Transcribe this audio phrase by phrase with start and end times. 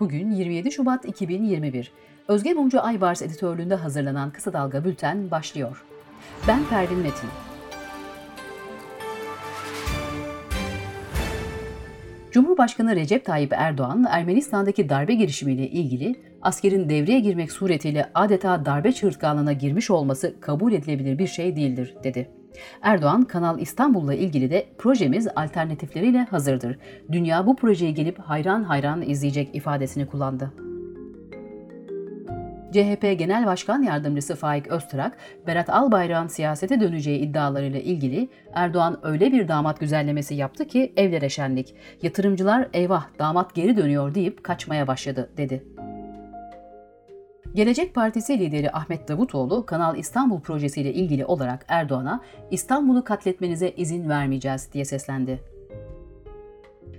[0.00, 1.92] Bugün 27 Şubat 2021.
[2.28, 5.84] Özge Mumcu Aybars editörlüğünde hazırlanan Kısa Dalga Bülten başlıyor.
[6.48, 7.30] Ben Pervin Metin.
[12.30, 19.52] Cumhurbaşkanı Recep Tayyip Erdoğan, Ermenistan'daki darbe girişimiyle ilgili askerin devreye girmek suretiyle adeta darbe çığırtkanlığına
[19.52, 22.30] girmiş olması kabul edilebilir bir şey değildir, dedi.
[22.82, 26.78] Erdoğan, Kanal İstanbul'la ilgili de projemiz alternatifleriyle hazırdır.
[27.12, 30.52] Dünya bu projeyi gelip hayran hayran izleyecek ifadesini kullandı.
[32.74, 35.12] CHP Genel Başkan Yardımcısı Faik Öztürk,
[35.46, 41.74] Berat Albayrak'ın siyasete döneceği iddialarıyla ilgili Erdoğan öyle bir damat güzellemesi yaptı ki evlere şenlik.
[42.02, 45.64] Yatırımcılar eyvah damat geri dönüyor deyip kaçmaya başladı dedi.
[47.54, 54.72] Gelecek Partisi lideri Ahmet Davutoğlu, Kanal İstanbul projesiyle ilgili olarak Erdoğan'a İstanbul'u katletmenize izin vermeyeceğiz
[54.72, 55.40] diye seslendi.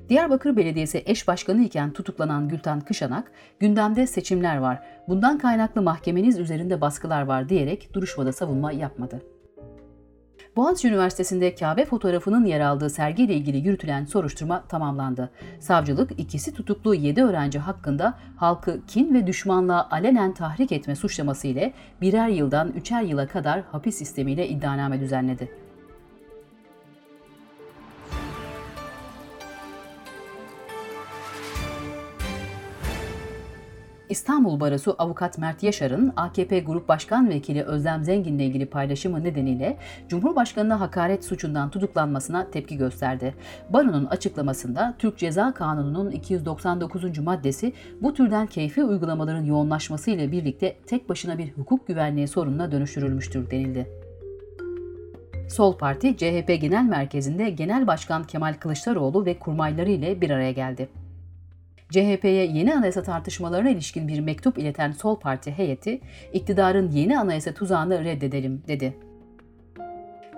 [0.09, 6.81] Diyarbakır Belediyesi eş başkanı iken tutuklanan Gülten Kışanak, gündemde seçimler var, bundan kaynaklı mahkemeniz üzerinde
[6.81, 9.21] baskılar var diyerek duruşmada savunma yapmadı.
[10.55, 15.29] Boğaziçi Üniversitesi'nde Kabe fotoğrafının yer aldığı sergiyle ilgili yürütülen soruşturma tamamlandı.
[15.59, 21.73] Savcılık ikisi tutuklu 7 öğrenci hakkında halkı kin ve düşmanlığa alenen tahrik etme suçlaması ile
[22.01, 25.64] birer yıldan üçer yıla kadar hapis sistemiyle iddianame düzenledi.
[34.15, 39.77] İstanbul Barosu Avukat Mert Yaşar'ın AKP Grup Başkan Vekili Özlem Zengin'le ilgili paylaşımı nedeniyle
[40.09, 43.35] Cumhurbaşkanı'na hakaret suçundan tutuklanmasına tepki gösterdi.
[43.69, 47.19] Baro'nun açıklamasında Türk Ceza Kanunu'nun 299.
[47.19, 53.51] maddesi bu türden keyfi uygulamaların yoğunlaşması ile birlikte tek başına bir hukuk güvenliği sorununa dönüştürülmüştür
[53.51, 53.89] denildi.
[55.49, 60.89] Sol Parti CHP Genel Merkezi'nde Genel Başkan Kemal Kılıçdaroğlu ve kurmayları ile bir araya geldi.
[61.89, 66.01] CHP'ye yeni anayasa tartışmalarına ilişkin bir mektup ileten Sol Parti heyeti,
[66.33, 68.97] iktidarın yeni anayasa tuzağını reddedelim dedi.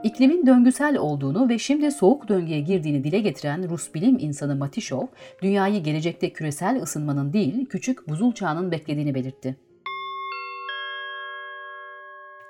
[0.04, 5.08] İklimin döngüsel olduğunu ve şimdi soğuk döngüye girdiğini dile getiren Rus bilim insanı Matişov,
[5.42, 9.58] dünyayı gelecekte küresel ısınmanın değil, küçük buzul çağının beklediğini belirtti.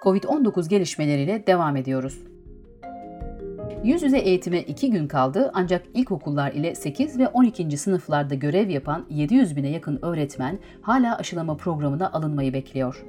[0.04, 2.20] Covid-19 gelişmeleriyle devam ediyoruz.
[3.84, 7.78] Yüz yüze eğitime 2 gün kaldı ancak ilkokullar ile 8 ve 12.
[7.78, 13.06] sınıflarda görev yapan 700 bine yakın öğretmen hala aşılama programına alınmayı bekliyor.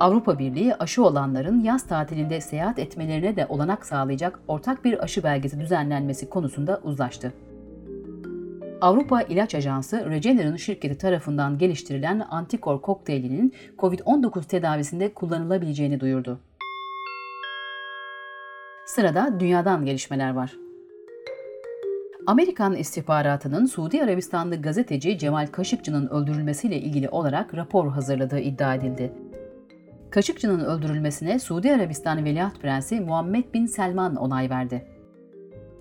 [0.00, 5.60] Avrupa Birliği aşı olanların yaz tatilinde seyahat etmelerine de olanak sağlayacak ortak bir aşı belgesi
[5.60, 7.32] düzenlenmesi konusunda uzlaştı.
[8.80, 16.40] Avrupa İlaç Ajansı, Regeneron şirketi tarafından geliştirilen antikor kokteylinin COVID-19 tedavisinde kullanılabileceğini duyurdu.
[18.86, 20.56] Sırada dünyadan gelişmeler var.
[22.26, 29.12] Amerikan istihbaratının Suudi Arabistanlı gazeteci Cemal Kaşıkçı'nın öldürülmesiyle ilgili olarak rapor hazırladığı iddia edildi.
[30.10, 34.86] Kaşıkçı'nın öldürülmesine Suudi Arabistan Veliaht Prensi Muhammed Bin Selman onay verdi.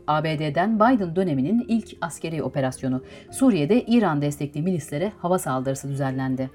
[0.07, 6.49] ABD'den Biden döneminin ilk askeri operasyonu Suriye'de İran destekli milislere hava saldırısı düzenlendi.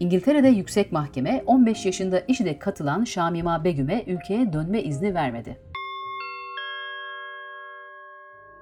[0.00, 5.56] İngiltere'de yüksek mahkeme 15 yaşında IŞİD'e katılan Şamima Begüm'e ülkeye dönme izni vermedi.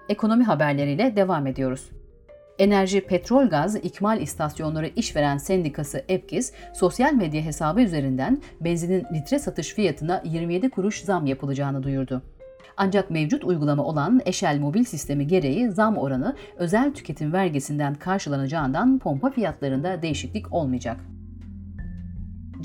[0.09, 1.91] Ekonomi haberleriyle devam ediyoruz.
[2.59, 9.75] Enerji, Petrol Gaz İkmal İstasyonları İşveren Sendikası EPKİS, sosyal medya hesabı üzerinden benzinin litre satış
[9.75, 12.23] fiyatına 27 kuruş zam yapılacağını duyurdu.
[12.77, 19.31] Ancak mevcut uygulama olan Eşel mobil sistemi gereği zam oranı özel tüketim vergisinden karşılanacağından pompa
[19.31, 20.97] fiyatlarında değişiklik olmayacak.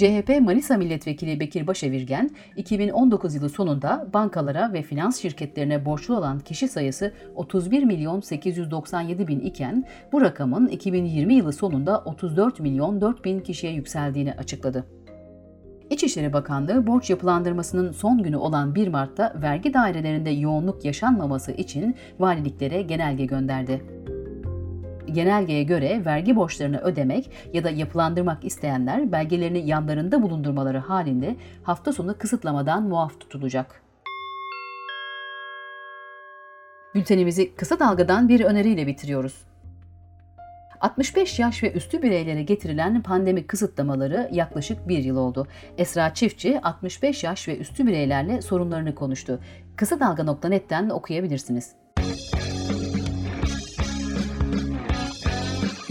[0.03, 6.67] CHP Manisa Milletvekili Bekir Başevirgen, 2019 yılı sonunda bankalara ve finans şirketlerine borçlu olan kişi
[6.67, 13.39] sayısı 31 milyon 897 bin iken bu rakamın 2020 yılı sonunda 34 milyon 4 bin
[13.39, 14.85] kişiye yükseldiğini açıkladı.
[15.89, 22.81] İçişleri Bakanlığı borç yapılandırmasının son günü olan 1 Mart'ta vergi dairelerinde yoğunluk yaşanmaması için valiliklere
[22.81, 23.81] genelge gönderdi
[25.11, 32.17] genelgeye göre vergi borçlarını ödemek ya da yapılandırmak isteyenler belgelerini yanlarında bulundurmaları halinde hafta sonu
[32.17, 33.83] kısıtlamadan muaf tutulacak.
[36.95, 39.45] Bültenimizi kısa dalgadan bir öneriyle bitiriyoruz.
[40.81, 45.47] 65 yaş ve üstü bireylere getirilen pandemi kısıtlamaları yaklaşık bir yıl oldu.
[45.77, 49.39] Esra Çiftçi 65 yaş ve üstü bireylerle sorunlarını konuştu.
[49.75, 51.82] Kısa Dalga.net'ten okuyabilirsiniz.